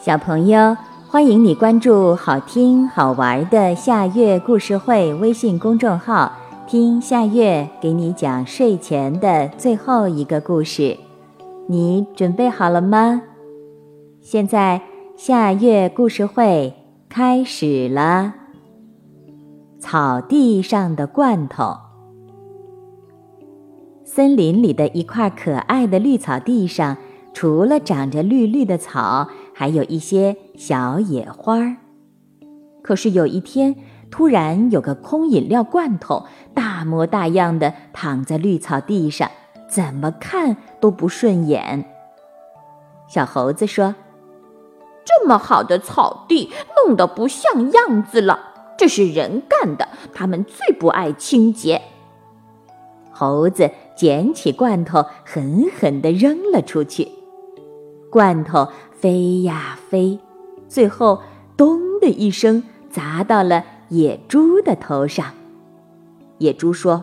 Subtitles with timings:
[0.00, 0.74] 小朋友，
[1.06, 6.32] 欢迎你关注好听好玩的夏月故事会微信公众号，
[6.66, 10.96] 听夏月给你讲睡前的最后一个故事。
[11.68, 13.20] 你准备好了吗？
[14.22, 14.80] 现在
[15.18, 16.72] 夏月故事会
[17.10, 18.32] 开始了。
[19.78, 21.76] 草地上的罐头。
[24.02, 26.96] 森林里的一块可爱的绿草地上，
[27.34, 29.28] 除了长着绿绿的草。
[29.60, 31.76] 还有一些小野花儿，
[32.82, 33.76] 可是有一天，
[34.10, 36.24] 突然有个空饮料罐头，
[36.54, 39.30] 大模大样的躺在绿草地上，
[39.68, 41.84] 怎么看都不顺眼。
[43.06, 43.94] 小猴子说
[45.04, 46.50] ：“这么好的草地，
[46.86, 48.40] 弄得不像样子了，
[48.78, 51.82] 这是人干的，他们最不爱清洁。”
[53.12, 57.10] 猴子捡起罐头，狠狠地扔了出去，
[58.10, 58.68] 罐头。
[59.00, 60.18] 飞呀飞，
[60.68, 61.22] 最后
[61.56, 65.24] 咚的一声砸到了野猪的头上。
[66.36, 67.02] 野猪说：“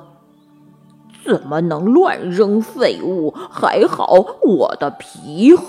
[1.26, 3.32] 怎么能乱扔废物？
[3.32, 4.14] 还好
[4.44, 5.64] 我的皮厚。”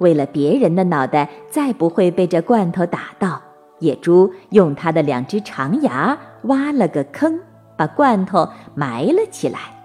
[0.00, 3.42] 为了别人的脑袋再不会被这罐头打到，
[3.80, 7.38] 野猪用它的两只长牙挖了个坑，
[7.76, 9.75] 把罐头埋了起来。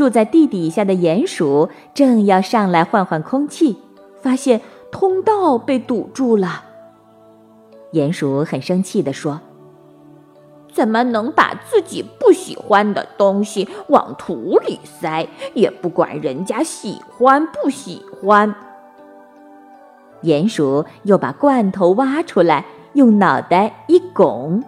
[0.00, 3.76] 住在地底下的鼹鼠正要上来换换空气，
[4.22, 6.64] 发现通道被堵住了。
[7.92, 9.42] 鼹鼠很生气地说
[10.72, 18.54] ：“怎么能把自己不喜欢的东西往土里塞，也不管人家喜欢不喜欢？”
[20.24, 22.64] 鼹鼠又把罐头挖出来，
[22.94, 24.64] 用脑袋一拱，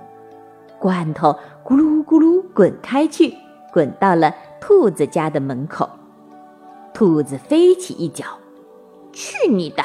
[0.79, 3.35] 罐头咕噜咕噜滚开去，
[3.73, 4.35] 滚到了。
[4.65, 5.91] 兔子家的门口，
[6.95, 8.25] 兔子飞起一脚，
[9.13, 9.83] 去你的！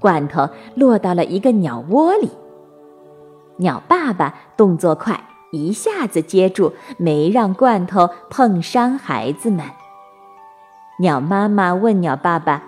[0.00, 2.28] 罐头落到了一个鸟窝里。
[3.58, 9.64] 鸟爸爸动作快，一下子接住，没让罐头碰伤孩子们。
[10.98, 12.64] 鸟妈妈问鸟爸爸：“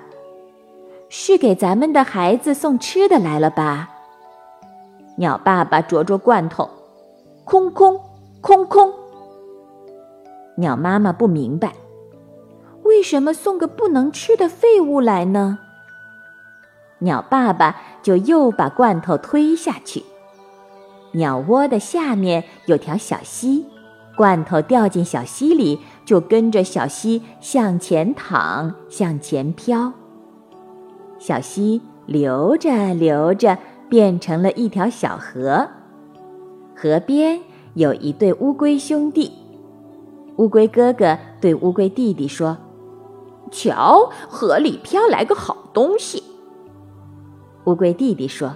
[1.10, 3.90] 是给咱们的孩子送吃的来了吧？”
[5.18, 6.70] 鸟爸爸啄啄罐头，
[7.44, 8.00] 空空
[8.40, 8.94] 空空。
[10.58, 11.72] 鸟妈妈不明白，
[12.82, 15.60] 为什么送个不能吃的废物来呢？
[16.98, 20.02] 鸟爸爸就又把罐头推下去。
[21.12, 23.66] 鸟窝的下面有条小溪，
[24.16, 29.92] 罐头掉进小溪里，就跟着小溪向前淌，向前飘。
[31.20, 33.56] 小溪流着流着，
[33.88, 35.68] 变成了一条小河。
[36.74, 37.40] 河边
[37.74, 39.30] 有一对乌龟兄弟。
[40.38, 42.56] 乌龟哥哥对乌龟弟弟说
[43.50, 46.22] ：“瞧，河里飘来个好东西。”
[47.66, 48.54] 乌龟弟弟说：“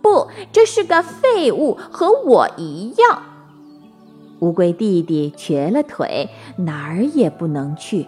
[0.00, 3.22] 不，这是个废物，和我一样。”
[4.40, 8.06] 乌龟弟弟瘸了腿，哪儿也不能去。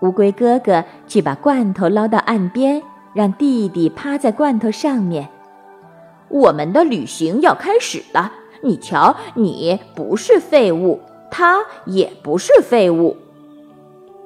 [0.00, 2.82] 乌龟哥哥去把罐头捞到岸边，
[3.12, 5.28] 让弟弟趴在罐头上面。
[6.30, 8.32] 我们的旅行要开始了，
[8.62, 10.98] 你瞧，你不是废物。
[11.32, 13.16] 它也不是废物。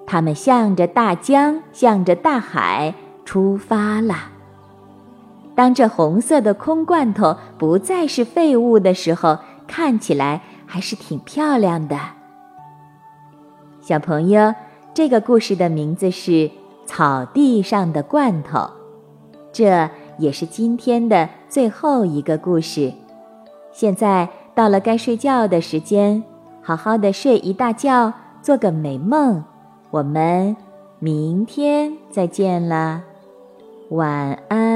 [0.07, 2.95] 他们向着大江，向着大海
[3.25, 4.15] 出发了。
[5.55, 11.99] 当这红色的空罐头不再是废物的时候，看起来还是挺漂亮的。
[13.81, 14.53] 小朋友，
[14.93, 16.31] 这个故事的名字是
[16.87, 18.59] 《草地上的罐头》，
[19.53, 19.89] 这
[20.19, 22.93] 也是今天的最后一个故事。
[23.73, 26.25] 现在到了该睡觉的时间。
[26.67, 28.13] 好好的睡一大觉，
[28.43, 29.45] 做个美梦。
[29.93, 30.57] 我们
[30.99, 33.03] 明天再见了，
[33.91, 34.76] 晚安。